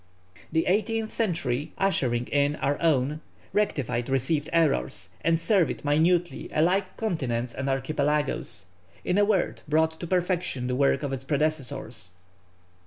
The 0.51 0.65
eighteenth 0.65 1.11
century, 1.13 1.73
ushering 1.77 2.25
in 2.29 2.55
our 2.55 2.81
own, 2.81 3.21
rectified 3.53 4.09
received 4.09 4.49
errors, 4.51 5.09
and 5.23 5.39
surveyed 5.39 5.85
minutely 5.85 6.49
alike 6.55 6.97
continents 6.97 7.53
and 7.53 7.69
archipelagoes; 7.69 8.65
in 9.05 9.19
a 9.19 9.25
word 9.25 9.61
brought 9.67 9.91
to 9.99 10.07
perfection 10.07 10.65
the 10.65 10.75
work 10.75 11.03
of 11.03 11.13
its 11.13 11.23
predecessors. 11.23 12.13